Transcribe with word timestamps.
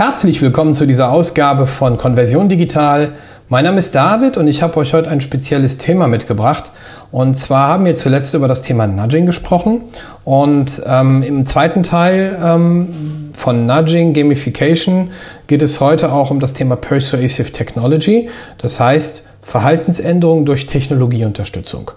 Herzlich 0.00 0.40
willkommen 0.40 0.74
zu 0.74 0.86
dieser 0.86 1.12
Ausgabe 1.12 1.66
von 1.66 1.98
Konversion 1.98 2.48
Digital. 2.48 3.12
Mein 3.50 3.66
Name 3.66 3.76
ist 3.76 3.94
David 3.94 4.38
und 4.38 4.48
ich 4.48 4.62
habe 4.62 4.78
euch 4.78 4.94
heute 4.94 5.10
ein 5.10 5.20
spezielles 5.20 5.76
Thema 5.76 6.08
mitgebracht. 6.08 6.72
Und 7.12 7.34
zwar 7.34 7.68
haben 7.68 7.84
wir 7.84 7.94
zuletzt 7.96 8.32
über 8.32 8.48
das 8.48 8.62
Thema 8.62 8.86
Nudging 8.86 9.26
gesprochen. 9.26 9.82
Und 10.24 10.80
ähm, 10.86 11.22
im 11.22 11.44
zweiten 11.44 11.82
Teil 11.82 12.38
ähm, 12.42 13.28
von 13.34 13.66
Nudging, 13.66 14.14
Gamification, 14.14 15.10
geht 15.48 15.60
es 15.60 15.80
heute 15.80 16.10
auch 16.12 16.30
um 16.30 16.40
das 16.40 16.54
Thema 16.54 16.76
Persuasive 16.76 17.52
Technology. 17.52 18.30
Das 18.56 18.80
heißt 18.80 19.24
Verhaltensänderung 19.42 20.46
durch 20.46 20.66
Technologieunterstützung. 20.66 21.90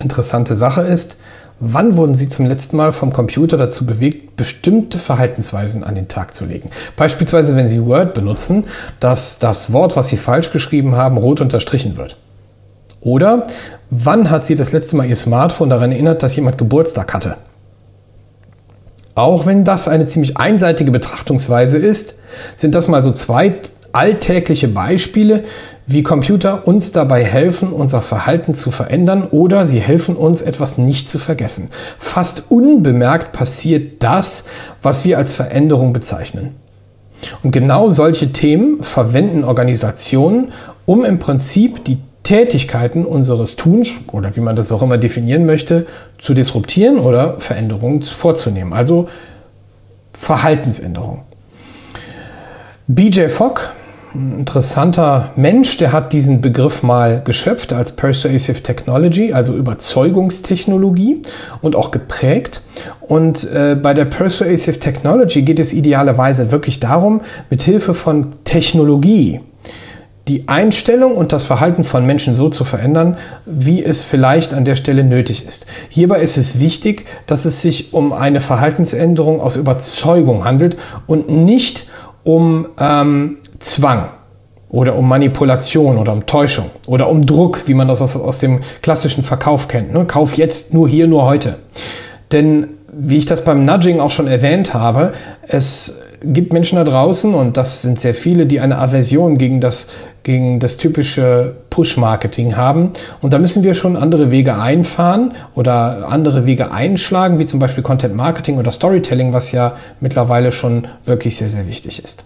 Interessante 0.00 0.56
Sache 0.56 0.80
ist, 0.80 1.16
Wann 1.64 1.96
wurden 1.96 2.16
Sie 2.16 2.28
zum 2.28 2.46
letzten 2.46 2.76
Mal 2.76 2.92
vom 2.92 3.12
Computer 3.12 3.56
dazu 3.56 3.86
bewegt, 3.86 4.34
bestimmte 4.34 4.98
Verhaltensweisen 4.98 5.84
an 5.84 5.94
den 5.94 6.08
Tag 6.08 6.34
zu 6.34 6.44
legen? 6.44 6.70
Beispielsweise, 6.96 7.54
wenn 7.54 7.68
Sie 7.68 7.86
Word 7.86 8.14
benutzen, 8.14 8.64
dass 8.98 9.38
das 9.38 9.72
Wort, 9.72 9.94
was 9.94 10.08
Sie 10.08 10.16
falsch 10.16 10.50
geschrieben 10.50 10.96
haben, 10.96 11.18
rot 11.18 11.40
unterstrichen 11.40 11.96
wird. 11.96 12.16
Oder 13.00 13.46
wann 13.90 14.28
hat 14.28 14.44
Sie 14.44 14.56
das 14.56 14.72
letzte 14.72 14.96
Mal 14.96 15.06
Ihr 15.06 15.14
Smartphone 15.14 15.70
daran 15.70 15.92
erinnert, 15.92 16.24
dass 16.24 16.34
jemand 16.34 16.58
Geburtstag 16.58 17.14
hatte? 17.14 17.36
Auch 19.14 19.46
wenn 19.46 19.62
das 19.62 19.86
eine 19.86 20.06
ziemlich 20.06 20.36
einseitige 20.38 20.90
Betrachtungsweise 20.90 21.78
ist, 21.78 22.18
sind 22.56 22.74
das 22.74 22.88
mal 22.88 23.04
so 23.04 23.12
zwei 23.12 23.60
alltägliche 23.92 24.68
Beispiele, 24.68 25.44
wie 25.86 26.02
Computer 26.02 26.66
uns 26.66 26.92
dabei 26.92 27.24
helfen, 27.24 27.72
unser 27.72 28.02
Verhalten 28.02 28.54
zu 28.54 28.70
verändern 28.70 29.26
oder 29.30 29.64
sie 29.66 29.80
helfen 29.80 30.16
uns, 30.16 30.42
etwas 30.42 30.78
nicht 30.78 31.08
zu 31.08 31.18
vergessen. 31.18 31.70
Fast 31.98 32.44
unbemerkt 32.50 33.32
passiert 33.32 34.02
das, 34.02 34.44
was 34.82 35.04
wir 35.04 35.18
als 35.18 35.32
Veränderung 35.32 35.92
bezeichnen. 35.92 36.54
Und 37.42 37.52
genau 37.52 37.90
solche 37.90 38.32
Themen 38.32 38.82
verwenden 38.82 39.44
Organisationen, 39.44 40.52
um 40.86 41.04
im 41.04 41.18
Prinzip 41.18 41.84
die 41.84 41.98
Tätigkeiten 42.22 43.04
unseres 43.04 43.56
Tuns 43.56 43.90
oder 44.12 44.34
wie 44.36 44.40
man 44.40 44.56
das 44.56 44.70
auch 44.70 44.82
immer 44.82 44.98
definieren 44.98 45.44
möchte, 45.44 45.86
zu 46.18 46.34
disruptieren 46.34 46.98
oder 46.98 47.40
Veränderungen 47.40 48.02
vorzunehmen. 48.02 48.72
Also 48.72 49.08
Verhaltensänderung. 50.12 51.22
BJ 52.86 53.28
Fogg 53.28 53.60
ein 54.14 54.38
interessanter 54.38 55.30
Mensch, 55.36 55.76
der 55.78 55.92
hat 55.92 56.12
diesen 56.12 56.40
Begriff 56.40 56.82
mal 56.82 57.22
geschöpft 57.24 57.72
als 57.72 57.92
Persuasive 57.92 58.62
Technology, 58.62 59.32
also 59.32 59.54
Überzeugungstechnologie 59.54 61.22
und 61.62 61.76
auch 61.76 61.90
geprägt. 61.90 62.62
Und 63.00 63.50
äh, 63.50 63.76
bei 63.80 63.94
der 63.94 64.04
Persuasive 64.04 64.78
Technology 64.78 65.42
geht 65.42 65.58
es 65.58 65.72
idealerweise 65.72 66.52
wirklich 66.52 66.80
darum, 66.80 67.22
mit 67.50 67.62
Hilfe 67.62 67.94
von 67.94 68.34
Technologie 68.44 69.40
die 70.28 70.46
Einstellung 70.46 71.16
und 71.16 71.32
das 71.32 71.44
Verhalten 71.44 71.82
von 71.82 72.06
Menschen 72.06 72.34
so 72.34 72.48
zu 72.48 72.62
verändern, 72.62 73.16
wie 73.44 73.82
es 73.82 74.02
vielleicht 74.02 74.54
an 74.54 74.64
der 74.64 74.76
Stelle 74.76 75.02
nötig 75.02 75.44
ist. 75.46 75.66
Hierbei 75.88 76.20
ist 76.20 76.36
es 76.36 76.60
wichtig, 76.60 77.06
dass 77.26 77.44
es 77.44 77.60
sich 77.60 77.92
um 77.92 78.12
eine 78.12 78.40
Verhaltensänderung 78.40 79.40
aus 79.40 79.56
Überzeugung 79.56 80.44
handelt 80.44 80.76
und 81.06 81.28
nicht 81.28 81.88
um 82.22 82.68
ähm, 82.78 83.38
Zwang 83.62 84.10
oder 84.68 84.96
um 84.96 85.08
Manipulation 85.08 85.98
oder 85.98 86.12
um 86.12 86.26
Täuschung 86.26 86.70
oder 86.86 87.08
um 87.08 87.24
Druck, 87.24 87.66
wie 87.66 87.74
man 87.74 87.88
das 87.88 88.02
aus, 88.02 88.16
aus 88.16 88.38
dem 88.38 88.60
klassischen 88.80 89.22
Verkauf 89.22 89.68
kennt. 89.68 89.92
Ne? 89.92 90.06
Kauf 90.06 90.34
jetzt 90.34 90.72
nur 90.72 90.88
hier, 90.88 91.06
nur 91.06 91.24
heute. 91.26 91.58
Denn 92.32 92.68
wie 92.92 93.16
ich 93.16 93.26
das 93.26 93.44
beim 93.44 93.64
Nudging 93.64 94.00
auch 94.00 94.10
schon 94.10 94.26
erwähnt 94.26 94.74
habe, 94.74 95.12
es 95.46 95.96
gibt 96.24 96.52
Menschen 96.52 96.76
da 96.76 96.84
draußen, 96.84 97.34
und 97.34 97.56
das 97.56 97.82
sind 97.82 98.00
sehr 98.00 98.14
viele, 98.14 98.46
die 98.46 98.60
eine 98.60 98.78
Aversion 98.78 99.38
gegen 99.38 99.60
das, 99.60 99.88
gegen 100.22 100.60
das 100.60 100.76
typische 100.76 101.56
Push-Marketing 101.70 102.56
haben. 102.56 102.92
Und 103.20 103.32
da 103.32 103.38
müssen 103.38 103.64
wir 103.64 103.74
schon 103.74 103.96
andere 103.96 104.30
Wege 104.30 104.56
einfahren 104.56 105.32
oder 105.54 106.08
andere 106.08 106.46
Wege 106.46 106.70
einschlagen, 106.70 107.38
wie 107.38 107.46
zum 107.46 107.58
Beispiel 107.58 107.82
Content 107.82 108.14
Marketing 108.14 108.58
oder 108.58 108.72
Storytelling, 108.72 109.32
was 109.32 109.52
ja 109.52 109.76
mittlerweile 110.00 110.52
schon 110.52 110.86
wirklich 111.04 111.36
sehr, 111.36 111.50
sehr 111.50 111.66
wichtig 111.66 112.02
ist. 112.04 112.24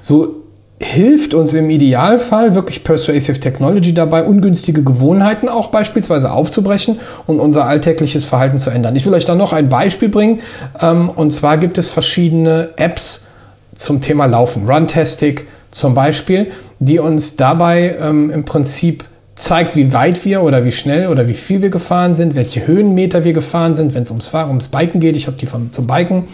So 0.00 0.40
hilft 0.82 1.34
uns 1.34 1.52
im 1.52 1.68
Idealfall 1.68 2.54
wirklich 2.54 2.82
Persuasive 2.82 3.38
Technology 3.38 3.92
dabei, 3.92 4.24
ungünstige 4.24 4.82
Gewohnheiten 4.82 5.48
auch 5.48 5.68
beispielsweise 5.68 6.32
aufzubrechen 6.32 7.00
und 7.26 7.38
unser 7.38 7.66
alltägliches 7.66 8.24
Verhalten 8.24 8.58
zu 8.58 8.70
ändern. 8.70 8.96
Ich 8.96 9.04
will 9.04 9.12
euch 9.12 9.26
da 9.26 9.34
noch 9.34 9.52
ein 9.52 9.68
Beispiel 9.68 10.08
bringen. 10.08 10.40
Ähm, 10.80 11.10
und 11.10 11.32
zwar 11.32 11.58
gibt 11.58 11.76
es 11.76 11.90
verschiedene 11.90 12.70
Apps 12.76 13.26
zum 13.74 14.00
Thema 14.00 14.24
Laufen. 14.24 14.68
Runtastic 14.68 15.46
zum 15.70 15.94
Beispiel, 15.94 16.50
die 16.78 16.98
uns 16.98 17.36
dabei 17.36 17.96
ähm, 18.00 18.30
im 18.30 18.44
Prinzip 18.46 19.04
zeigt, 19.40 19.74
wie 19.74 19.92
weit 19.92 20.24
wir 20.24 20.42
oder 20.42 20.64
wie 20.64 20.72
schnell 20.72 21.08
oder 21.08 21.26
wie 21.26 21.34
viel 21.34 21.62
wir 21.62 21.70
gefahren 21.70 22.14
sind, 22.14 22.34
welche 22.34 22.66
Höhenmeter 22.66 23.24
wir 23.24 23.32
gefahren 23.32 23.74
sind, 23.74 23.94
wenn 23.94 24.02
es 24.02 24.10
ums, 24.10 24.32
ums 24.34 24.68
Biken 24.68 25.00
geht. 25.00 25.16
Ich 25.16 25.26
habe 25.26 25.36
die 25.36 25.46
von, 25.46 25.72
zum 25.72 25.86
Biken. 25.86 26.24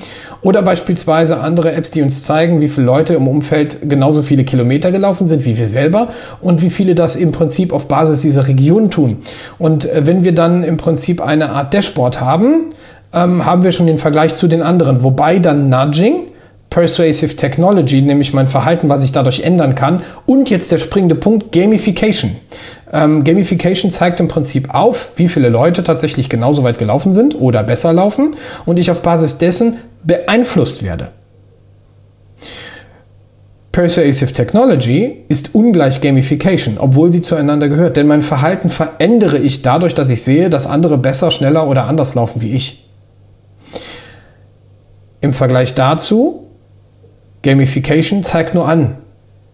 Oder 0.43 0.63
beispielsweise 0.63 1.41
andere 1.41 1.73
Apps, 1.73 1.93
die 1.93 2.03
uns 2.03 2.25
zeigen, 2.25 2.61
wie 2.61 2.69
viele 2.69 2.87
Leute 2.87 3.15
im 3.15 3.29
Umfeld 3.29 3.89
genauso 3.89 4.23
viele 4.23 4.45
Kilometer 4.45 4.93
gelaufen 4.93 5.27
sind 5.27 5.45
wie 5.45 5.57
wir 5.57 5.69
selber 5.69 6.09
und 6.41 6.63
wie 6.63 6.71
viele 6.71 6.95
das 6.95 7.17
im 7.17 7.33
Prinzip 7.33 7.73
auf 7.73 7.89
Basis 7.89 8.23
dieser 8.23 8.49
Region 8.49 8.91
tun. 8.91 9.19
Und 9.59 9.87
äh, 9.87 10.07
wenn 10.07 10.25
wir 10.25 10.35
dann 10.35 10.65
im 10.65 10.77
Prinzip 10.77 11.21
eine 11.21 11.51
Art 11.51 11.73
Dashboard 11.75 12.21
haben, 12.21 12.75
ähm, 13.13 13.45
haben 13.45 13.63
wir 13.63 13.73
schon 13.73 13.87
den 13.87 13.99
Vergleich 13.99 14.35
zu 14.35 14.49
den 14.49 14.63
anderen. 14.63 15.03
Wobei 15.03 15.39
dann 15.39 15.69
Nudging 15.69 16.26
Persuasive 16.77 17.37
Technology, 17.37 18.03
nämlich 18.03 18.35
mein 18.35 18.47
Verhalten, 18.47 18.91
was 18.91 19.03
ich 19.03 19.11
dadurch 19.11 19.41
ändern 19.41 19.75
kann. 19.75 20.03
Und 20.27 20.51
jetzt 20.51 20.71
der 20.71 20.77
springende 20.77 21.15
Punkt, 21.15 21.51
Gamification. 21.51 22.37
Ähm, 22.93 23.25
Gamification 23.25 23.91
zeigt 23.91 24.21
im 24.21 24.29
Prinzip 24.29 24.75
auf, 24.75 25.09
wie 25.17 25.31
viele 25.31 25.49
Leute 25.49 25.85
tatsächlich 25.85 26.29
genauso 26.29 26.65
weit 26.65 26.77
gelaufen 26.77 27.15
sind 27.15 27.35
oder 27.41 27.63
besser 27.63 27.95
laufen 27.95 28.37
und 28.67 28.79
ich 28.79 28.91
auf 28.91 29.01
Basis 29.01 29.39
dessen 29.39 29.79
beeinflusst 30.05 30.83
werde. 30.83 31.13
Persuasive 33.73 34.35
Technology 34.35 35.25
ist 35.29 35.55
ungleich 35.55 36.03
Gamification, 36.03 36.77
obwohl 36.77 37.11
sie 37.11 37.23
zueinander 37.23 37.71
gehört. 37.71 37.97
Denn 37.97 38.07
mein 38.07 38.21
Verhalten 38.21 38.69
verändere 38.69 39.39
ich 39.39 39.63
dadurch, 39.63 39.95
dass 39.95 40.11
ich 40.11 40.23
sehe, 40.23 40.51
dass 40.51 40.67
andere 40.67 40.99
besser, 40.99 41.31
schneller 41.31 41.69
oder 41.69 41.85
anders 41.85 42.15
laufen 42.15 42.43
wie 42.43 42.51
ich. 42.51 42.87
Im 45.23 45.33
Vergleich 45.33 45.73
dazu 45.73 46.46
Gamification 47.47 48.25
zeigt 48.25 48.55
nur 48.55 48.69
an. 48.69 48.97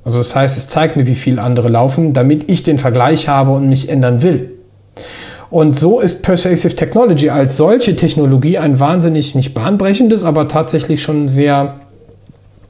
Also 0.04 0.18
das 0.18 0.34
heißt, 0.34 0.56
es 0.56 0.66
zeigt 0.66 0.96
mir, 0.96 1.06
wie 1.06 1.14
viel 1.14 1.38
andere 1.38 1.68
laufen, 1.68 2.12
damit 2.12 2.50
ich 2.50 2.62
den 2.62 2.78
Vergleich 2.78 3.28
habe 3.28 3.52
und 3.52 3.68
mich 3.68 3.88
ändern 3.88 4.22
will. 4.22 4.50
Und 5.50 5.78
so 5.78 6.00
ist 6.00 6.22
Persuasive 6.22 6.74
Technology 6.74 7.28
als 7.28 7.58
solche 7.58 7.94
Technologie 7.94 8.56
ein 8.56 8.80
wahnsinnig 8.80 9.34
nicht 9.34 9.52
bahnbrechendes, 9.52 10.24
aber 10.24 10.48
tatsächlich 10.48 11.02
schon 11.02 11.28
sehr 11.28 11.80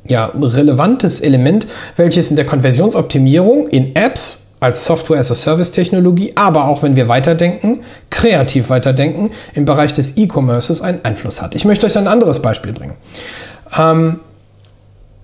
ja, 0.06 0.32
relevantes 0.34 1.20
Element, 1.20 1.68
welches 1.96 2.28
in 2.28 2.36
der 2.36 2.44
Konversionsoptimierung 2.44 3.68
in 3.68 3.94
Apps 3.94 4.48
als 4.58 4.84
Software 4.84 5.20
as 5.20 5.30
a 5.30 5.36
Service 5.36 5.70
Technologie, 5.70 6.32
aber 6.34 6.66
auch 6.66 6.82
wenn 6.82 6.96
wir 6.96 7.08
weiterdenken, 7.08 7.80
kreativ 8.10 8.68
weiterdenken, 8.68 9.30
im 9.54 9.64
Bereich 9.64 9.92
des 9.92 10.16
E-Commerces 10.16 10.82
einen 10.82 11.04
Einfluss 11.04 11.40
hat. 11.40 11.54
Ich 11.54 11.64
möchte 11.64 11.86
euch 11.86 11.96
ein 11.96 12.08
anderes 12.08 12.42
Beispiel 12.42 12.72
bringen. 12.72 12.94
Ähm, 13.78 14.20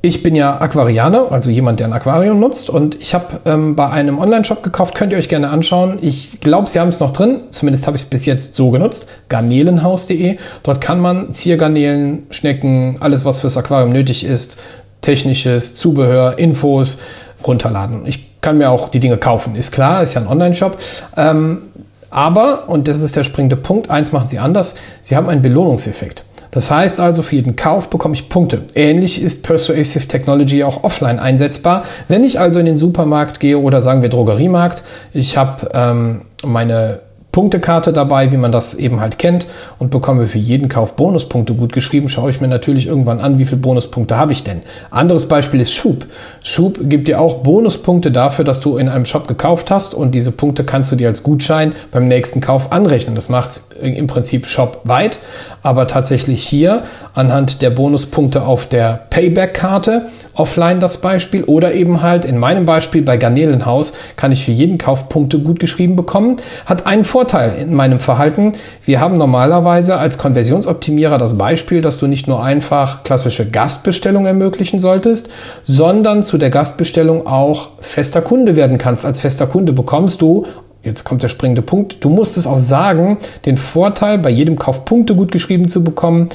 ich 0.00 0.22
bin 0.22 0.36
ja 0.36 0.60
Aquarianer, 0.60 1.32
also 1.32 1.50
jemand, 1.50 1.81
der 1.81 1.88
ein 1.88 1.93
Aquarium 1.93 2.38
nutzt 2.38 2.70
und 2.70 2.94
ich 3.00 3.14
habe 3.14 3.40
ähm, 3.44 3.75
bei 3.75 3.90
einem 3.90 4.19
Online-Shop 4.19 4.62
gekauft, 4.62 4.94
könnt 4.94 5.12
ihr 5.12 5.19
euch 5.19 5.28
gerne 5.28 5.50
anschauen. 5.50 5.99
Ich 6.00 6.38
glaube, 6.40 6.69
sie 6.69 6.78
haben 6.78 6.88
es 6.88 7.00
noch 7.00 7.12
drin, 7.12 7.40
zumindest 7.50 7.87
habe 7.88 7.96
ich 7.96 8.05
es 8.05 8.08
bis 8.08 8.25
jetzt 8.25 8.55
so 8.55 8.70
genutzt, 8.70 9.08
garnelenhaus.de. 9.28 10.37
Dort 10.62 10.81
kann 10.81 11.00
man 11.00 11.32
Ziergarnelen, 11.32 12.26
Schnecken, 12.31 12.99
alles 13.00 13.25
was 13.25 13.40
fürs 13.40 13.56
Aquarium 13.56 13.90
nötig 13.90 14.25
ist, 14.25 14.56
technisches, 15.00 15.75
Zubehör, 15.75 16.38
Infos 16.38 16.99
runterladen. 17.44 18.06
Ich 18.06 18.40
kann 18.40 18.58
mir 18.58 18.70
auch 18.70 18.90
die 18.90 19.00
Dinge 19.00 19.17
kaufen, 19.17 19.56
ist 19.56 19.73
klar, 19.73 20.02
ist 20.05 20.14
ja 20.14 20.20
ein 20.20 20.28
Online-Shop. 20.28 20.78
Ähm, 21.17 21.62
aber, 22.11 22.69
und 22.69 22.87
das 22.87 23.02
ist 23.02 23.17
der 23.17 23.25
springende 23.25 23.56
Punkt, 23.56 23.90
eins 23.90 24.12
machen 24.12 24.28
sie 24.28 24.38
anders, 24.38 24.76
sie 25.02 25.17
haben 25.17 25.28
einen 25.28 25.43
Belohnungseffekt. 25.43 26.25
Das 26.50 26.71
heißt 26.71 27.00
also, 27.00 27.23
für 27.23 27.37
jeden 27.37 27.56
Kauf 27.56 27.91
bekomme 27.91 28.15
ich 28.15 28.29
Punkte. 28.29 28.62
Ähnlich 28.75 29.23
ist 29.23 29.43
Persuasive 29.43 30.06
Technology 30.06 30.65
auch 30.65 30.85
offline 30.85 31.19
einsetzbar. 31.19 31.85
Wenn 32.09 32.25
ich 32.25 32.41
also 32.41 32.59
in 32.59 32.67
den 32.67 32.77
Supermarkt 32.77 33.41
gehe 33.41 33.59
oder 33.59 33.81
sagen 33.81 34.03
wir 34.03 34.09
Drogeriemarkt, 34.09 34.83
ich 35.12 35.37
habe 35.37 35.69
ähm, 35.75 36.23
meine 36.45 37.00
Punktekarte 37.38 37.93
dabei, 37.93 38.32
wie 38.32 38.37
man 38.37 38.50
das 38.50 38.75
eben 38.75 38.99
halt 38.99 39.17
kennt 39.17 39.46
und 39.79 39.93
bekomme 39.93 40.26
für 40.26 40.38
jeden 40.38 40.69
Kauf 40.69 40.96
Bonuspunkte 40.96 41.55
gut 41.55 41.73
geschrieben, 41.73 42.08
schaue 42.08 42.31
ich 42.31 42.40
mir 42.40 42.49
natürlich 42.49 42.88
irgendwann 42.88 43.20
an, 43.20 43.38
wie 43.38 43.44
viele 43.44 43.61
Bonuspunkte 43.61 44.17
habe 44.17 44.32
ich 44.32 44.43
denn. 44.43 44.62
Anderes 44.90 45.29
Beispiel 45.29 45.61
ist 45.61 45.73
Schub. 45.73 46.06
Schub 46.43 46.81
gibt 46.82 47.06
dir 47.06 47.20
auch 47.20 47.44
Bonuspunkte 47.44 48.11
dafür, 48.11 48.44
dass 48.44 48.58
du 48.58 48.76
in 48.76 48.88
einem 48.88 49.05
Shop 49.05 49.29
gekauft 49.29 49.70
hast 49.70 49.94
und 49.94 50.17
diese 50.17 50.32
Punkte 50.32 50.64
kannst 50.64 50.90
du 50.90 50.96
dir 50.96 51.06
als 51.06 51.23
Gutschein 51.23 51.75
beim 51.93 52.08
nächsten 52.08 52.40
Kauf 52.40 52.73
anrechnen. 52.73 53.14
Das 53.14 53.29
macht 53.29 53.62
im 53.81 54.08
Prinzip 54.08 54.44
Shop 54.44 54.81
weit, 54.82 55.20
aber 55.62 55.87
tatsächlich 55.87 56.44
hier 56.44 56.82
anhand 57.14 57.62
der 57.62 57.70
Bonuspunkte 57.70 58.43
auf 58.43 58.67
der 58.67 59.06
Payback-Karte 59.11 60.08
offline 60.35 60.81
das 60.81 60.99
Beispiel 60.99 61.44
oder 61.44 61.75
eben 61.75 62.00
halt 62.00 62.25
in 62.25 62.38
meinem 62.38 62.64
Beispiel 62.64 63.02
bei 63.02 63.17
Garnelenhaus 63.17 63.93
kann 64.17 64.32
ich 64.32 64.44
für 64.44 64.52
jeden 64.52 64.79
Kauf 64.79 65.08
Punkte 65.08 65.38
gut 65.40 65.61
geschrieben 65.61 65.96
bekommen. 65.96 66.37
Hat 66.64 66.87
einen 66.87 67.05
Vorteil 67.05 67.27
in 67.36 67.75
meinem 67.75 68.00
Verhalten. 68.00 68.52
Wir 68.84 69.00
haben 69.00 69.14
normalerweise 69.14 69.96
als 69.98 70.19
Konversionsoptimierer 70.19 71.19
das 71.19 71.36
Beispiel, 71.36 71.80
dass 71.80 71.98
du 71.98 72.06
nicht 72.06 72.26
nur 72.26 72.42
einfach 72.42 73.02
klassische 73.04 73.48
Gastbestellung 73.48 74.26
ermöglichen 74.26 74.80
solltest, 74.80 75.30
sondern 75.62 76.22
zu 76.22 76.38
der 76.38 76.50
Gastbestellung 76.50 77.26
auch 77.26 77.70
fester 77.80 78.22
Kunde 78.22 78.56
werden 78.56 78.78
kannst. 78.78 79.04
Als 79.04 79.20
fester 79.20 79.46
Kunde 79.46 79.72
bekommst 79.72 80.22
du 80.22 80.46
Jetzt 80.84 81.02
kommt 81.04 81.25
der 81.25 81.28
springende 81.28 81.60
Punkt. 81.60 82.04
Du 82.04 82.08
musst 82.08 82.38
es 82.38 82.46
auch 82.46 82.56
sagen, 82.56 83.19
den 83.44 83.56
Vorteil 83.56 84.19
bei 84.19 84.30
jedem 84.30 84.56
Kauf 84.56 84.84
Punkte 84.84 85.16
gut 85.16 85.32
geschrieben 85.32 85.69
zu 85.69 85.82
bekommen, 85.82 86.28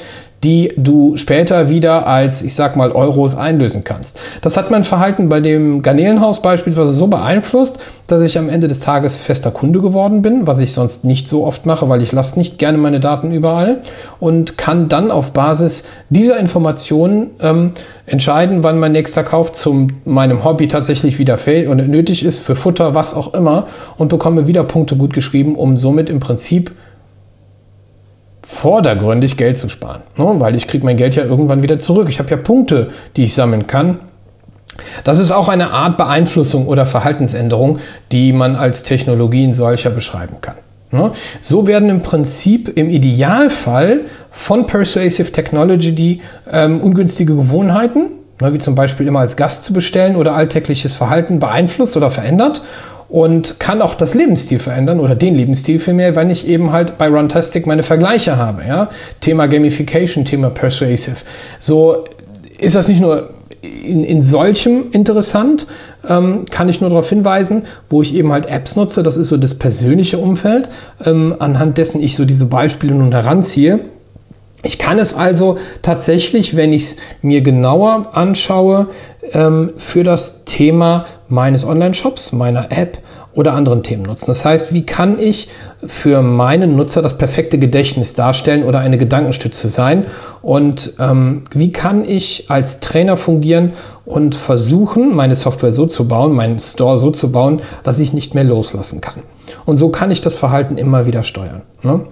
die 0.44 0.72
du 0.76 1.16
später 1.16 1.70
wieder 1.70 2.06
als, 2.06 2.42
ich 2.42 2.54
sag 2.54 2.76
mal, 2.76 2.92
Euros 2.92 3.34
einlösen 3.34 3.82
kannst. 3.82 4.20
Das 4.42 4.58
hat 4.58 4.70
mein 4.70 4.84
Verhalten 4.84 5.30
bei 5.30 5.40
dem 5.40 5.80
Garnelenhaus 5.82 6.42
beispielsweise 6.42 6.92
so 6.92 7.06
beeinflusst, 7.06 7.78
dass 8.06 8.20
ich 8.22 8.36
am 8.36 8.50
Ende 8.50 8.68
des 8.68 8.80
Tages 8.80 9.16
fester 9.16 9.50
Kunde 9.50 9.80
geworden 9.80 10.20
bin, 10.20 10.46
was 10.46 10.60
ich 10.60 10.74
sonst 10.74 11.02
nicht 11.02 11.28
so 11.28 11.46
oft 11.46 11.64
mache, 11.64 11.88
weil 11.88 12.02
ich 12.02 12.12
lasse 12.12 12.38
nicht 12.38 12.58
gerne 12.58 12.76
meine 12.76 13.00
Daten 13.00 13.32
überall 13.32 13.80
und 14.20 14.58
kann 14.58 14.88
dann 14.88 15.10
auf 15.10 15.30
Basis 15.30 15.84
dieser 16.10 16.38
Informationen 16.38 17.30
ähm, 17.40 17.72
entscheiden, 18.04 18.62
wann 18.62 18.78
mein 18.78 18.92
nächster 18.92 19.24
Kauf 19.24 19.52
zu 19.52 19.88
meinem 20.04 20.44
Hobby 20.44 20.68
tatsächlich 20.68 21.18
wieder 21.18 21.38
fällt 21.38 21.68
und 21.68 21.88
nötig 21.88 22.22
ist 22.22 22.40
für 22.40 22.54
Futter, 22.54 22.94
was 22.94 23.14
auch 23.14 23.32
immer 23.32 23.66
und 23.96 24.08
bekomme 24.08 24.46
wieder 24.46 24.64
Punkte 24.64 24.96
gut 24.96 25.14
geschrieben, 25.14 25.54
um 25.54 25.78
somit 25.78 26.10
im 26.10 26.20
Prinzip 26.20 26.72
vordergründig 28.54 29.36
Geld 29.36 29.58
zu 29.58 29.68
sparen. 29.68 30.02
Ne? 30.16 30.34
Weil 30.38 30.54
ich 30.54 30.66
kriege 30.66 30.84
mein 30.84 30.96
Geld 30.96 31.14
ja 31.14 31.24
irgendwann 31.24 31.62
wieder 31.62 31.78
zurück. 31.78 32.08
Ich 32.08 32.18
habe 32.18 32.30
ja 32.30 32.36
Punkte, 32.36 32.90
die 33.16 33.24
ich 33.24 33.34
sammeln 33.34 33.66
kann. 33.66 33.98
Das 35.04 35.18
ist 35.18 35.30
auch 35.30 35.48
eine 35.48 35.70
Art 35.72 35.96
Beeinflussung 35.96 36.66
oder 36.66 36.86
Verhaltensänderung, 36.86 37.78
die 38.12 38.32
man 38.32 38.56
als 38.56 38.82
Technologie 38.82 39.44
in 39.44 39.54
solcher 39.54 39.90
beschreiben 39.90 40.36
kann. 40.40 40.56
Ne? 40.90 41.12
So 41.40 41.66
werden 41.66 41.88
im 41.88 42.02
Prinzip 42.02 42.76
im 42.76 42.90
Idealfall 42.90 44.02
von 44.30 44.66
Persuasive 44.66 45.32
Technology 45.32 45.92
die 45.92 46.22
ähm, 46.50 46.80
ungünstige 46.80 47.34
Gewohnheiten, 47.34 48.10
ne, 48.40 48.52
wie 48.52 48.58
zum 48.58 48.74
Beispiel 48.74 49.06
immer 49.06 49.20
als 49.20 49.36
Gast 49.36 49.64
zu 49.64 49.72
bestellen 49.72 50.16
oder 50.16 50.34
alltägliches 50.34 50.92
Verhalten 50.92 51.38
beeinflusst 51.40 51.96
oder 51.96 52.10
verändert 52.10 52.62
und 53.08 53.60
kann 53.60 53.82
auch 53.82 53.94
das 53.94 54.14
Lebensstil 54.14 54.58
verändern 54.58 55.00
oder 55.00 55.14
den 55.14 55.34
Lebensstil 55.34 55.78
vielmehr, 55.78 56.16
wenn 56.16 56.30
ich 56.30 56.46
eben 56.48 56.72
halt 56.72 56.98
bei 56.98 57.08
Runtastic 57.08 57.66
meine 57.66 57.82
Vergleiche 57.82 58.36
habe. 58.36 58.64
Ja? 58.66 58.90
Thema 59.20 59.46
Gamification, 59.46 60.24
Thema 60.24 60.50
Persuasive. 60.50 61.16
So 61.58 62.04
ist 62.58 62.74
das 62.74 62.88
nicht 62.88 63.00
nur 63.00 63.30
in, 63.62 64.04
in 64.04 64.22
solchem 64.22 64.90
interessant, 64.92 65.66
ähm, 66.08 66.44
kann 66.50 66.68
ich 66.68 66.80
nur 66.80 66.90
darauf 66.90 67.08
hinweisen, 67.08 67.64
wo 67.88 68.02
ich 68.02 68.14
eben 68.14 68.32
halt 68.32 68.46
Apps 68.46 68.76
nutze, 68.76 69.02
das 69.02 69.16
ist 69.16 69.28
so 69.28 69.36
das 69.36 69.54
persönliche 69.54 70.18
Umfeld, 70.18 70.68
ähm, 71.04 71.34
anhand 71.38 71.78
dessen 71.78 72.02
ich 72.02 72.16
so 72.16 72.24
diese 72.24 72.46
Beispiele 72.46 72.94
nun 72.94 73.12
heranziehe. 73.12 73.80
Ich 74.62 74.78
kann 74.78 74.98
es 74.98 75.14
also 75.14 75.58
tatsächlich, 75.82 76.56
wenn 76.56 76.72
ich 76.72 76.82
es 76.82 76.96
mir 77.20 77.42
genauer 77.42 78.16
anschaue, 78.16 78.88
ähm, 79.32 79.72
für 79.76 80.04
das 80.04 80.44
Thema 80.44 81.06
meines 81.28 81.64
Online-Shops, 81.64 82.32
meiner 82.32 82.70
App 82.70 82.98
oder 83.34 83.52
anderen 83.52 83.82
Themen 83.82 84.04
nutzen. 84.04 84.26
Das 84.26 84.44
heißt, 84.44 84.72
wie 84.72 84.86
kann 84.86 85.18
ich 85.18 85.48
für 85.84 86.22
meinen 86.22 86.76
Nutzer 86.76 87.02
das 87.02 87.18
perfekte 87.18 87.58
Gedächtnis 87.58 88.14
darstellen 88.14 88.64
oder 88.64 88.78
eine 88.78 88.96
Gedankenstütze 88.96 89.68
sein? 89.68 90.06
Und 90.40 90.94
ähm, 91.00 91.42
wie 91.52 91.72
kann 91.72 92.08
ich 92.08 92.46
als 92.48 92.80
Trainer 92.80 93.16
fungieren 93.16 93.72
und 94.04 94.34
versuchen, 94.34 95.14
meine 95.14 95.34
Software 95.34 95.72
so 95.72 95.86
zu 95.86 96.06
bauen, 96.06 96.32
meinen 96.32 96.58
Store 96.58 96.98
so 96.98 97.10
zu 97.10 97.32
bauen, 97.32 97.60
dass 97.82 97.98
ich 97.98 98.12
nicht 98.12 98.34
mehr 98.34 98.44
loslassen 98.44 99.00
kann? 99.00 99.22
Und 99.64 99.78
so 99.78 99.88
kann 99.88 100.10
ich 100.10 100.20
das 100.20 100.36
Verhalten 100.36 100.78
immer 100.78 101.06
wieder 101.06 101.24
steuern. 101.24 101.62
Ne? 101.82 102.06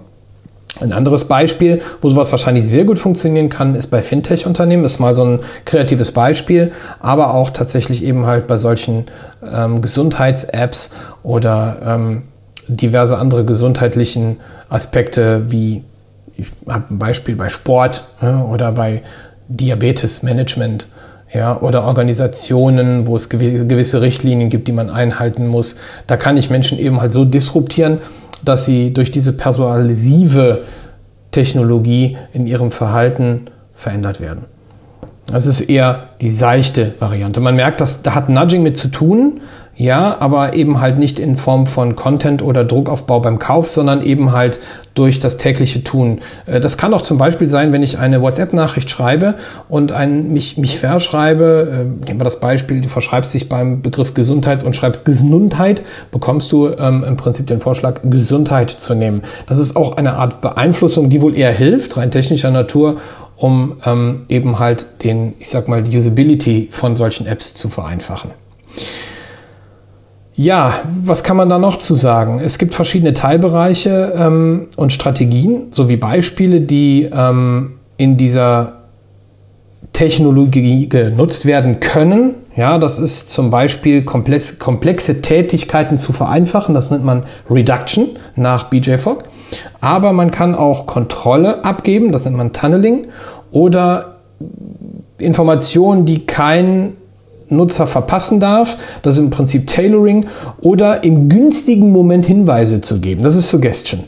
Ein 0.79 0.91
anderes 0.91 1.25
Beispiel, 1.25 1.81
wo 2.01 2.09
sowas 2.09 2.31
wahrscheinlich 2.31 2.65
sehr 2.65 2.83
gut 2.83 2.97
funktionieren 2.97 3.49
kann, 3.49 3.75
ist 3.75 3.87
bei 3.87 4.01
Fintech-Unternehmen. 4.01 4.81
Das 4.81 4.93
ist 4.93 4.99
mal 4.99 5.13
so 5.13 5.23
ein 5.23 5.39
kreatives 5.65 6.11
Beispiel, 6.11 6.71
aber 6.99 7.35
auch 7.35 7.51
tatsächlich 7.51 8.03
eben 8.03 8.25
halt 8.25 8.47
bei 8.47 8.57
solchen 8.57 9.05
ähm, 9.43 9.81
Gesundheits-Apps 9.81 10.89
oder 11.21 11.77
ähm, 11.85 12.23
diverse 12.67 13.19
andere 13.19 13.45
gesundheitlichen 13.45 14.37
Aspekte 14.69 15.51
wie, 15.51 15.83
ich 16.35 16.47
habe 16.67 16.85
ein 16.89 16.97
Beispiel 16.97 17.35
bei 17.35 17.49
Sport 17.49 18.07
ja, 18.21 18.41
oder 18.41 18.71
bei 18.71 19.03
Diabetes-Management. 19.49 20.87
Ja, 21.33 21.59
oder 21.59 21.83
Organisationen, 21.85 23.07
wo 23.07 23.15
es 23.15 23.27
gewisse 23.27 24.01
Richtlinien 24.01 24.49
gibt, 24.49 24.67
die 24.67 24.71
man 24.71 24.91
einhalten 24.91 25.47
muss. 25.47 25.77
Da 26.05 26.15
kann 26.15 26.37
ich 26.37 26.51
Menschen 26.51 26.77
eben 26.77 27.01
halt 27.01 27.11
so 27.11 27.25
disruptieren, 27.25 28.01
dass 28.45 28.65
sie 28.65 28.93
durch 28.93 29.11
diese 29.11 29.33
persuasive 29.33 30.63
Technologie 31.31 32.17
in 32.33 32.47
ihrem 32.47 32.71
Verhalten 32.71 33.45
verändert 33.73 34.21
werden. 34.21 34.45
Das 35.25 35.45
ist 35.45 35.61
eher 35.61 36.09
die 36.21 36.29
seichte 36.29 36.93
Variante. 36.99 37.39
Man 37.39 37.55
merkt, 37.55 37.81
dass 37.81 38.01
da 38.01 38.13
hat 38.15 38.29
Nudging 38.29 38.61
mit 38.61 38.77
zu 38.77 38.89
tun, 38.89 39.41
ja, 39.75 40.17
aber 40.19 40.53
eben 40.53 40.79
halt 40.79 40.99
nicht 40.99 41.17
in 41.17 41.35
Form 41.35 41.65
von 41.65 41.95
Content 41.95 42.43
oder 42.43 42.63
Druckaufbau 42.63 43.19
beim 43.21 43.39
Kauf, 43.39 43.69
sondern 43.69 44.03
eben 44.03 44.31
halt 44.31 44.59
durch 44.93 45.19
das 45.19 45.37
tägliche 45.37 45.83
Tun. 45.83 46.21
Äh, 46.45 46.59
das 46.59 46.77
kann 46.77 46.93
auch 46.93 47.01
zum 47.01 47.17
Beispiel 47.17 47.47
sein, 47.47 47.71
wenn 47.71 47.81
ich 47.81 47.97
eine 47.97 48.21
WhatsApp-Nachricht 48.21 48.91
schreibe 48.91 49.35
und 49.69 49.91
ein, 49.91 50.31
mich, 50.31 50.57
mich 50.57 50.77
verschreibe, 50.77 51.71
äh, 51.71 52.05
nehmen 52.05 52.19
wir 52.19 52.23
das 52.23 52.39
Beispiel, 52.39 52.81
du 52.81 52.89
verschreibst 52.89 53.33
dich 53.33 53.49
beim 53.49 53.81
Begriff 53.81 54.13
Gesundheit 54.13 54.63
und 54.63 54.75
schreibst 54.75 55.05
Gesundheit, 55.05 55.81
bekommst 56.11 56.51
du 56.51 56.69
ähm, 56.69 57.03
im 57.03 57.17
Prinzip 57.17 57.47
den 57.47 57.59
Vorschlag, 57.59 58.01
Gesundheit 58.03 58.69
zu 58.69 58.93
nehmen. 58.93 59.23
Das 59.47 59.57
ist 59.57 59.75
auch 59.75 59.97
eine 59.97 60.13
Art 60.13 60.41
Beeinflussung, 60.41 61.09
die 61.09 61.21
wohl 61.21 61.35
eher 61.35 61.51
hilft, 61.51 61.97
rein 61.97 62.11
technischer 62.11 62.51
Natur, 62.51 62.97
um 63.37 63.77
ähm, 63.85 64.25
eben 64.29 64.59
halt 64.59 64.87
den, 65.03 65.33
ich 65.39 65.49
sag 65.49 65.67
mal, 65.67 65.81
die 65.81 65.97
Usability 65.97 66.69
von 66.71 66.95
solchen 66.95 67.25
Apps 67.25 67.55
zu 67.55 67.69
vereinfachen. 67.69 68.29
Ja, 70.35 70.73
was 71.03 71.23
kann 71.23 71.37
man 71.37 71.49
da 71.49 71.59
noch 71.59 71.77
zu 71.77 71.93
sagen? 71.95 72.39
Es 72.43 72.57
gibt 72.57 72.73
verschiedene 72.73 73.13
Teilbereiche 73.13 74.13
ähm, 74.15 74.67
und 74.75 74.91
Strategien 74.91 75.67
sowie 75.71 75.97
Beispiele, 75.97 76.61
die 76.61 77.09
ähm, 77.13 77.73
in 77.97 78.17
dieser 78.17 78.83
Technologie 79.93 80.89
genutzt 80.89 81.45
werden 81.45 81.79
können. 81.79 82.33
Ja, 82.55 82.79
das 82.79 82.97
ist 82.97 83.29
zum 83.29 83.51
Beispiel 83.51 84.03
komplex, 84.03 84.57
komplexe 84.57 85.21
Tätigkeiten 85.21 85.99
zu 85.99 86.13
vereinfachen. 86.13 86.73
Das 86.73 86.89
nennt 86.89 87.05
man 87.05 87.23
Reduction 87.49 88.17
nach 88.35 88.65
BJ 88.65 88.97
Fogg. 88.97 89.25
Aber 89.81 90.13
man 90.13 90.31
kann 90.31 90.55
auch 90.55 90.87
Kontrolle 90.87 91.63
abgeben. 91.63 92.11
Das 92.11 92.25
nennt 92.25 92.37
man 92.37 92.53
Tunneling. 92.53 93.07
Oder 93.51 94.15
Informationen, 95.19 96.05
die 96.05 96.25
kein 96.25 96.95
Nutzer 97.55 97.87
verpassen 97.87 98.39
darf. 98.39 98.77
Das 99.01 99.15
ist 99.15 99.19
im 99.19 99.29
Prinzip 99.29 99.67
Tailoring 99.67 100.25
oder 100.61 101.03
im 101.03 101.29
günstigen 101.29 101.91
Moment 101.91 102.25
Hinweise 102.25 102.81
zu 102.81 102.99
geben. 102.99 103.23
Das 103.23 103.35
ist 103.35 103.49
Suggestion. 103.49 104.03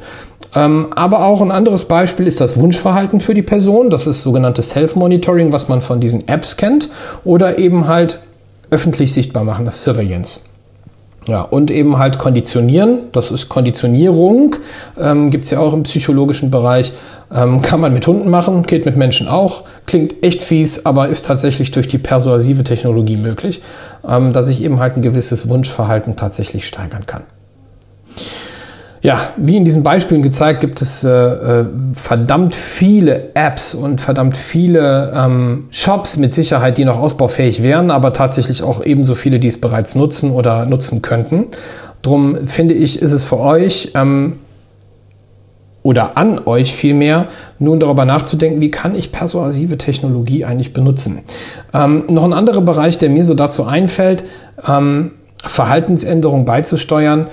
Ähm, 0.56 0.88
aber 0.96 1.25
auch 1.25 1.42
ein 1.42 1.52
anderes 1.52 1.86
Beispiel 1.86 2.28
ist 2.28 2.40
das 2.40 2.58
Wunschverhalten 2.58 3.20
für 3.20 3.34
die 3.34 3.42
Person. 3.42 3.90
Das 3.90 4.08
ist 4.08 4.22
sogenanntes 4.22 4.70
Self-Monitoring, 4.72 5.52
was 5.52 5.68
man 5.68 5.82
von 5.82 6.00
diesen 6.00 6.28
Apps 6.28 6.56
kennt. 6.58 6.90
Oder 7.25 7.60
eben 7.60 7.88
halt 7.88 8.20
öffentlich 8.70 9.14
sichtbar 9.14 9.44
machen, 9.44 9.66
das 9.66 9.84
Surveillance. 9.84 10.40
Ja, 11.27 11.41
und 11.41 11.72
eben 11.72 11.98
halt 11.98 12.20
konditionieren, 12.20 13.10
das 13.12 13.32
ist 13.32 13.50
Konditionierung, 13.50 14.58
ähm, 15.00 15.32
gibt 15.32 15.46
es 15.46 15.51
ja 15.51 15.60
auch 15.60 15.74
im 15.74 15.82
psychologischen 15.82 16.51
Bereich, 16.51 16.94
ähm, 17.34 17.63
kann 17.63 17.79
man 17.79 17.94
mit 17.94 18.05
Hunden 18.05 18.29
machen, 18.29 18.63
geht 18.63 18.86
mit 18.86 18.96
Menschen 18.96 19.27
auch, 19.27 19.63
klingt 19.88 20.24
echt 20.24 20.44
fies, 20.44 20.86
aber 20.86 21.10
ist 21.10 21.25
tatsächlich 21.25 21.72
durch 21.72 21.88
die 21.88 21.98
persuasive 21.98 22.63
Technologie 22.63 23.17
möglich, 23.17 23.63
ähm, 24.08 24.34
dass 24.34 24.50
ich 24.50 24.62
eben 24.62 24.79
halt 24.79 24.98
ein 24.98 25.01
gewisses 25.01 25.50
Wunschverhalten 25.50 26.15
tatsächlich 26.15 26.67
steigern 26.67 27.08
kann. 27.08 27.24
Ja, 29.06 29.20
wie 29.38 29.56
in 29.56 29.66
diesen 29.66 29.84
Beispielen 29.84 30.24
gezeigt, 30.24 30.62
gibt 30.62 30.82
es 30.82 31.04
äh, 31.04 31.10
äh, 31.10 31.66
verdammt 31.94 32.56
viele 32.56 33.36
Apps 33.36 33.76
und 33.76 34.02
verdammt 34.02 34.36
viele 34.36 35.14
ähm, 35.16 35.66
Shops 35.70 36.18
mit 36.18 36.34
Sicherheit, 36.34 36.80
die 36.80 36.86
noch 36.86 36.98
ausbaufähig 36.98 37.62
wären, 37.62 37.92
aber 37.92 38.14
tatsächlich 38.14 38.64
auch 38.64 38.84
ebenso 38.84 39.14
viele, 39.14 39.38
die 39.38 39.48
es 39.48 39.62
bereits 39.62 39.94
nutzen 39.94 40.32
oder 40.32 40.66
nutzen 40.66 41.04
könnten. 41.04 41.46
Drum 42.02 42.48
finde 42.48 42.74
ich, 42.74 43.00
ist 43.00 43.12
es 43.12 43.26
für 43.26 43.40
euch 43.40 43.92
ähm, 43.94 44.38
oder 45.84 46.18
an 46.18 46.40
euch 46.48 46.74
vielmehr, 46.74 47.28
nun 47.60 47.80
darüber 47.80 48.06
nachzudenken, 48.06 48.60
wie 48.60 48.72
kann 48.72 48.96
ich 48.96 49.12
persuasive 49.12 49.78
Technologie 49.78 50.46
eigentlich 50.46 50.74
benutzen. 50.74 51.20
Ähm, 51.76 52.06
noch 52.10 52.24
ein 52.24 52.34
anderer 52.34 52.62
Bereich, 52.62 52.98
der 52.98 53.12
mir 53.12 53.24
so 53.24 53.36
dazu 53.36 53.66
einfällt, 53.66 54.24
ähm, 54.68 55.12
Verhaltensänderung 55.44 56.46
beizusteuern 56.46 57.28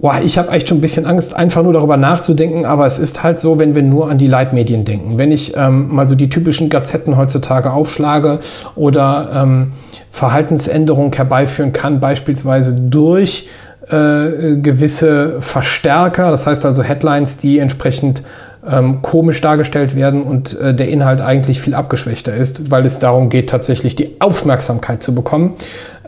boah, 0.00 0.20
ich 0.24 0.38
habe 0.38 0.50
echt 0.50 0.68
schon 0.68 0.78
ein 0.78 0.80
bisschen 0.80 1.06
Angst, 1.06 1.34
einfach 1.34 1.62
nur 1.62 1.72
darüber 1.72 1.96
nachzudenken, 1.96 2.64
aber 2.64 2.86
es 2.86 2.98
ist 2.98 3.22
halt 3.22 3.38
so, 3.38 3.58
wenn 3.58 3.74
wir 3.74 3.82
nur 3.82 4.10
an 4.10 4.18
die 4.18 4.26
Leitmedien 4.26 4.84
denken. 4.84 5.18
Wenn 5.18 5.30
ich 5.30 5.56
ähm, 5.56 5.94
mal 5.94 6.06
so 6.06 6.14
die 6.14 6.28
typischen 6.28 6.68
Gazetten 6.70 7.16
heutzutage 7.16 7.72
aufschlage 7.72 8.40
oder 8.76 9.30
ähm, 9.34 9.72
Verhaltensänderungen 10.10 11.12
herbeiführen 11.12 11.72
kann, 11.72 12.00
beispielsweise 12.00 12.74
durch 12.74 13.48
äh, 13.88 14.56
gewisse 14.56 15.40
Verstärker, 15.40 16.30
das 16.30 16.46
heißt 16.46 16.64
also 16.64 16.82
Headlines, 16.82 17.38
die 17.38 17.58
entsprechend 17.58 18.22
ähm, 18.68 19.02
komisch 19.02 19.40
dargestellt 19.40 19.94
werden 19.94 20.22
und 20.22 20.58
äh, 20.58 20.74
der 20.74 20.88
Inhalt 20.88 21.20
eigentlich 21.20 21.60
viel 21.60 21.74
abgeschwächter 21.74 22.34
ist, 22.34 22.70
weil 22.70 22.84
es 22.84 22.98
darum 22.98 23.28
geht, 23.30 23.48
tatsächlich 23.48 23.96
die 23.96 24.20
Aufmerksamkeit 24.20 25.02
zu 25.02 25.14
bekommen. 25.14 25.54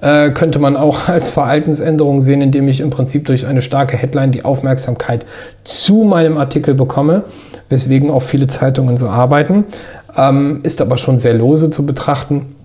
Äh, 0.03 0.33
könnte 0.33 0.59
man 0.59 0.77
auch 0.77 1.09
als 1.09 1.31
Verhaltensänderung 1.31 2.23
sehen, 2.23 2.43
indem 2.43 2.67
ich 2.67 2.81
im 2.81 2.91
Prinzip 2.91 3.25
durch 3.27 3.47
eine 3.47 3.63
starke 3.63 3.97
Headline 3.97 4.33
die 4.33 4.45
Aufmerksamkeit 4.45 5.25
zu 5.63 6.03
meinem 6.03 6.37
Artikel 6.39 6.75
bekomme, 6.75 7.23
weswegen 7.69 8.11
auch 8.11 8.23
viele 8.23 8.49
Zeitungen 8.49 8.97
so 8.97 9.09
arbeiten. 9.09 9.65
Ähm, 10.17 10.61
ist 10.65 10.83
aber 10.83 10.99
schon 10.99 11.19
sehr 11.19 11.35
lose 11.35 11.71
zu 11.71 11.87
betrachten. 11.87 12.57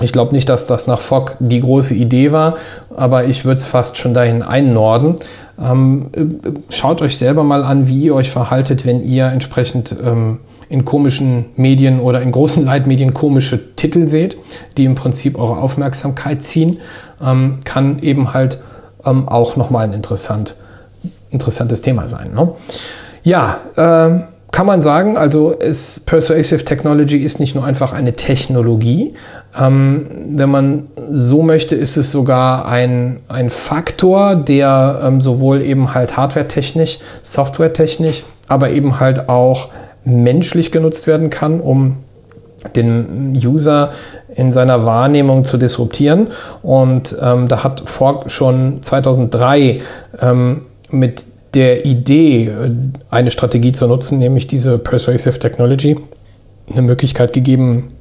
Ich 0.00 0.12
glaube 0.12 0.34
nicht, 0.34 0.48
dass 0.48 0.66
das 0.66 0.88
nach 0.88 0.98
Fogg 0.98 1.36
die 1.38 1.60
große 1.60 1.94
Idee 1.94 2.32
war, 2.32 2.56
aber 2.96 3.26
ich 3.26 3.44
würde 3.44 3.58
es 3.58 3.64
fast 3.64 3.96
schon 3.96 4.12
dahin 4.12 4.42
einnorden. 4.42 5.16
Ähm, 5.62 6.40
schaut 6.68 7.00
euch 7.00 7.16
selber 7.16 7.44
mal 7.44 7.62
an, 7.62 7.86
wie 7.86 8.06
ihr 8.06 8.14
euch 8.14 8.30
verhaltet, 8.30 8.84
wenn 8.84 9.04
ihr 9.04 9.26
entsprechend 9.26 9.94
ähm, 10.04 10.38
in 10.72 10.86
komischen 10.86 11.44
Medien 11.56 12.00
oder 12.00 12.22
in 12.22 12.32
großen 12.32 12.64
Leitmedien 12.66 13.12
komische 13.12 13.76
Titel 13.76 14.08
seht, 14.08 14.38
die 14.76 14.84
im 14.84 14.94
Prinzip 14.94 15.38
eure 15.38 15.58
Aufmerksamkeit 15.58 16.42
ziehen. 16.42 16.78
Ähm, 17.22 17.58
kann 17.64 17.98
eben 18.00 18.32
halt 18.32 18.58
ähm, 19.04 19.28
auch 19.28 19.56
nochmal 19.56 19.84
ein 19.84 19.92
interessant, 19.92 20.56
interessantes 21.30 21.82
Thema 21.82 22.08
sein. 22.08 22.32
Ne? 22.34 22.52
Ja, 23.22 23.60
äh, 23.76 24.22
kann 24.50 24.66
man 24.66 24.82
sagen, 24.82 25.16
also 25.16 25.50
ist 25.50 26.04
Persuasive 26.04 26.64
Technology 26.64 27.18
ist 27.18 27.40
nicht 27.40 27.54
nur 27.54 27.64
einfach 27.64 27.92
eine 27.92 28.16
Technologie. 28.16 29.14
Ähm, 29.58 30.06
wenn 30.36 30.50
man 30.50 30.88
so 31.10 31.42
möchte, 31.42 31.74
ist 31.74 31.96
es 31.96 32.12
sogar 32.12 32.66
ein, 32.66 33.20
ein 33.28 33.48
Faktor, 33.48 34.36
der 34.36 35.00
ähm, 35.04 35.20
sowohl 35.20 35.62
eben 35.62 35.94
halt 35.94 36.16
hardware-technisch, 36.16 36.98
software-technisch, 37.22 38.24
aber 38.46 38.70
eben 38.70 39.00
halt 39.00 39.28
auch 39.28 39.70
menschlich 40.04 40.72
genutzt 40.72 41.06
werden 41.06 41.30
kann, 41.30 41.60
um 41.60 41.96
den 42.76 43.32
User 43.36 43.92
in 44.34 44.52
seiner 44.52 44.86
Wahrnehmung 44.86 45.44
zu 45.44 45.56
disruptieren. 45.56 46.28
Und 46.62 47.16
ähm, 47.20 47.48
da 47.48 47.64
hat 47.64 47.88
Fogg 47.88 48.30
schon 48.30 48.82
2003 48.82 49.80
ähm, 50.20 50.62
mit 50.90 51.26
der 51.54 51.84
Idee, 51.84 52.46
äh, 52.46 52.70
eine 53.10 53.30
Strategie 53.30 53.72
zu 53.72 53.86
nutzen, 53.86 54.18
nämlich 54.18 54.46
diese 54.46 54.78
Persuasive 54.78 55.38
Technology, 55.38 55.96
eine 56.70 56.82
Möglichkeit 56.82 57.32
gegeben, 57.32 57.92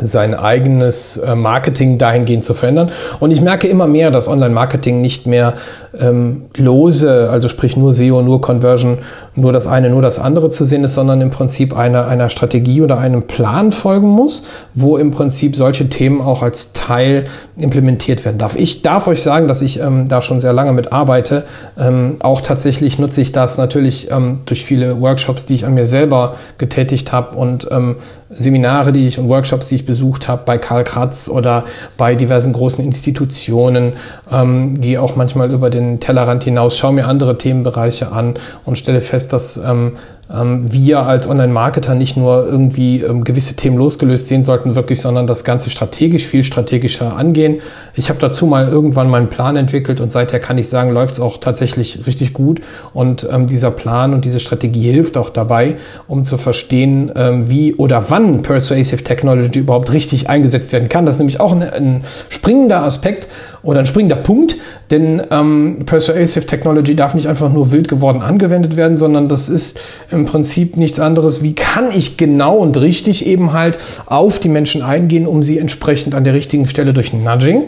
sein 0.00 0.34
eigenes 0.34 1.18
äh, 1.18 1.34
Marketing 1.34 1.98
dahingehend 1.98 2.44
zu 2.44 2.54
verändern. 2.54 2.90
Und 3.20 3.30
ich 3.30 3.40
merke 3.40 3.68
immer 3.68 3.86
mehr, 3.86 4.10
dass 4.10 4.26
Online-Marketing 4.26 5.00
nicht 5.00 5.26
mehr 5.26 5.54
ähm, 5.98 6.46
lose, 6.56 7.28
also 7.30 7.48
sprich 7.48 7.76
nur 7.76 7.92
SEO, 7.92 8.22
nur 8.22 8.40
Conversion, 8.40 8.98
nur 9.34 9.52
das 9.52 9.66
eine, 9.66 9.90
nur 9.90 10.02
das 10.02 10.18
andere 10.18 10.50
zu 10.50 10.64
sehen 10.64 10.84
ist, 10.84 10.94
sondern 10.94 11.20
im 11.20 11.30
Prinzip 11.30 11.76
einer, 11.76 12.06
einer 12.06 12.28
Strategie 12.28 12.82
oder 12.82 12.98
einem 12.98 13.22
Plan 13.22 13.72
folgen 13.72 14.08
muss, 14.08 14.42
wo 14.74 14.96
im 14.96 15.10
Prinzip 15.10 15.56
solche 15.56 15.88
Themen 15.88 16.20
auch 16.20 16.42
als 16.42 16.72
Teil 16.72 17.24
implementiert 17.58 18.24
werden 18.24 18.38
darf. 18.38 18.56
Ich 18.56 18.82
darf 18.82 19.06
euch 19.06 19.22
sagen, 19.22 19.48
dass 19.48 19.62
ich 19.62 19.80
ähm, 19.80 20.08
da 20.08 20.22
schon 20.22 20.40
sehr 20.40 20.52
lange 20.52 20.72
mit 20.72 20.92
arbeite. 20.92 21.44
Ähm, 21.78 22.16
auch 22.20 22.40
tatsächlich 22.40 22.98
nutze 22.98 23.20
ich 23.20 23.32
das 23.32 23.58
natürlich 23.58 24.10
ähm, 24.10 24.40
durch 24.46 24.64
viele 24.64 25.00
Workshops, 25.00 25.46
die 25.46 25.54
ich 25.54 25.66
an 25.66 25.74
mir 25.74 25.86
selber 25.86 26.36
getätigt 26.58 27.12
habe 27.12 27.36
und 27.36 27.68
ähm, 27.70 27.96
Seminare, 28.34 28.92
die 28.92 29.06
ich 29.06 29.18
und 29.18 29.28
Workshops, 29.28 29.68
die 29.68 29.74
ich 29.76 29.86
besucht 29.86 30.26
habe 30.28 30.42
bei 30.46 30.58
Karl 30.58 30.84
Kratz 30.84 31.28
oder 31.28 31.64
bei 31.96 32.14
diversen 32.14 32.52
großen 32.52 32.82
Institutionen, 32.82 33.94
ähm, 34.30 34.80
gehe 34.80 35.00
auch 35.00 35.16
manchmal 35.16 35.50
über 35.50 35.70
den 35.70 35.81
Tellerrand 36.00 36.44
hinaus, 36.44 36.78
schaue 36.78 36.92
mir 36.92 37.06
andere 37.06 37.38
Themenbereiche 37.38 38.12
an 38.12 38.34
und 38.64 38.76
stelle 38.76 39.00
fest, 39.00 39.32
dass 39.32 39.56
ähm, 39.56 39.96
wir 40.34 41.00
als 41.00 41.28
Online-Marketer 41.28 41.94
nicht 41.94 42.16
nur 42.16 42.46
irgendwie 42.46 43.02
ähm, 43.02 43.22
gewisse 43.22 43.54
Themen 43.54 43.76
losgelöst 43.76 44.28
sehen 44.28 44.44
sollten, 44.44 44.74
wirklich, 44.74 45.00
sondern 45.00 45.26
das 45.26 45.44
Ganze 45.44 45.68
strategisch, 45.68 46.26
viel 46.26 46.42
strategischer 46.42 47.16
angehen. 47.16 47.60
Ich 47.94 48.08
habe 48.08 48.18
dazu 48.18 48.46
mal 48.46 48.66
irgendwann 48.66 49.10
meinen 49.10 49.28
Plan 49.28 49.56
entwickelt 49.56 50.00
und 50.00 50.10
seither 50.10 50.40
kann 50.40 50.56
ich 50.56 50.70
sagen, 50.70 50.90
läuft 50.90 51.14
es 51.14 51.20
auch 51.20 51.36
tatsächlich 51.36 52.06
richtig 52.06 52.32
gut. 52.32 52.62
Und 52.94 53.28
ähm, 53.30 53.46
dieser 53.46 53.70
Plan 53.70 54.14
und 54.14 54.24
diese 54.24 54.40
Strategie 54.40 54.90
hilft 54.90 55.18
auch 55.18 55.28
dabei, 55.28 55.76
um 56.08 56.24
zu 56.24 56.38
verstehen, 56.38 57.12
ähm, 57.14 57.50
wie 57.50 57.74
oder 57.74 58.06
wann 58.08 58.40
Persuasive 58.40 59.04
Technology 59.04 59.58
überhaupt 59.58 59.92
richtig 59.92 60.30
eingesetzt 60.30 60.72
werden 60.72 60.88
kann. 60.88 61.04
Das 61.04 61.16
ist 61.16 61.18
nämlich 61.18 61.40
auch 61.40 61.52
ein, 61.52 61.62
ein 61.62 62.04
springender 62.30 62.84
Aspekt 62.84 63.28
oder 63.62 63.80
ein 63.80 63.86
springender 63.86 64.16
Punkt, 64.16 64.56
denn 64.90 65.22
ähm, 65.30 65.82
Persuasive 65.86 66.46
Technology 66.46 66.96
darf 66.96 67.14
nicht 67.14 67.28
einfach 67.28 67.52
nur 67.52 67.70
wild 67.70 67.88
geworden 67.88 68.20
angewendet 68.20 68.76
werden, 68.76 68.96
sondern 68.96 69.28
das 69.28 69.48
ist 69.48 69.78
im 70.22 70.26
Prinzip 70.26 70.76
nichts 70.76 71.00
anderes, 71.00 71.42
wie 71.42 71.54
kann 71.54 71.88
ich 71.90 72.16
genau 72.16 72.56
und 72.58 72.76
richtig 72.76 73.26
eben 73.26 73.52
halt 73.52 73.76
auf 74.06 74.38
die 74.38 74.48
Menschen 74.48 74.80
eingehen, 74.80 75.26
um 75.26 75.42
sie 75.42 75.58
entsprechend 75.58 76.14
an 76.14 76.22
der 76.22 76.32
richtigen 76.32 76.68
Stelle 76.68 76.94
durch 76.94 77.12
Nudging 77.12 77.64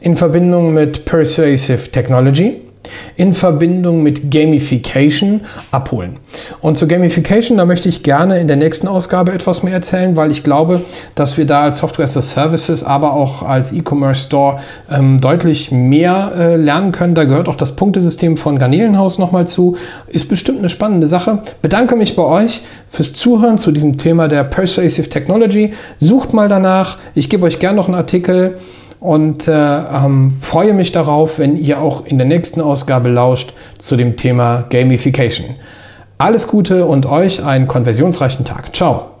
in 0.00 0.16
Verbindung 0.16 0.74
mit 0.74 1.06
Persuasive 1.06 1.90
Technology 1.90 2.60
in 3.16 3.32
Verbindung 3.32 4.02
mit 4.02 4.30
Gamification 4.30 5.42
abholen. 5.70 6.16
Und 6.60 6.78
zu 6.78 6.86
Gamification, 6.86 7.58
da 7.58 7.64
möchte 7.64 7.88
ich 7.88 8.02
gerne 8.02 8.38
in 8.40 8.48
der 8.48 8.56
nächsten 8.56 8.88
Ausgabe 8.88 9.32
etwas 9.32 9.62
mehr 9.62 9.74
erzählen, 9.74 10.16
weil 10.16 10.30
ich 10.30 10.44
glaube, 10.44 10.82
dass 11.14 11.36
wir 11.36 11.46
da 11.46 11.62
als 11.62 11.78
Software 11.78 12.04
as 12.04 12.16
a 12.16 12.22
Services, 12.22 12.84
aber 12.84 13.12
auch 13.12 13.42
als 13.42 13.72
E-Commerce 13.72 14.26
Store 14.26 14.60
ähm, 14.90 15.20
deutlich 15.20 15.70
mehr 15.70 16.32
äh, 16.36 16.56
lernen 16.56 16.92
können. 16.92 17.14
Da 17.14 17.24
gehört 17.24 17.48
auch 17.48 17.56
das 17.56 17.76
Punktesystem 17.76 18.36
von 18.36 18.58
Garnelenhaus 18.58 19.18
nochmal 19.18 19.46
zu. 19.46 19.76
Ist 20.06 20.28
bestimmt 20.28 20.58
eine 20.58 20.68
spannende 20.68 21.08
Sache. 21.08 21.40
Bedanke 21.62 21.96
mich 21.96 22.16
bei 22.16 22.24
euch 22.24 22.62
fürs 22.88 23.12
Zuhören 23.12 23.58
zu 23.58 23.72
diesem 23.72 23.96
Thema 23.96 24.28
der 24.28 24.44
Persuasive 24.44 25.08
Technology. 25.08 25.72
Sucht 25.98 26.32
mal 26.32 26.48
danach. 26.48 26.98
Ich 27.14 27.28
gebe 27.28 27.46
euch 27.46 27.58
gerne 27.58 27.76
noch 27.76 27.86
einen 27.86 27.94
Artikel 27.94 28.58
und 29.00 29.46
äh, 29.48 29.52
ähm, 29.52 30.38
freue 30.40 30.72
mich 30.74 30.92
darauf, 30.92 31.38
wenn 31.38 31.56
ihr 31.56 31.80
auch 31.80 32.04
in 32.04 32.18
der 32.18 32.26
nächsten 32.26 32.60
Ausgabe 32.60 33.08
lauscht 33.08 33.52
zu 33.78 33.96
dem 33.96 34.16
Thema 34.16 34.64
Gamification. 34.70 35.56
Alles 36.18 36.48
Gute 36.48 36.86
und 36.86 37.06
euch 37.06 37.44
einen 37.44 37.68
konversionsreichen 37.68 38.44
Tag. 38.44 38.74
Ciao. 38.74 39.17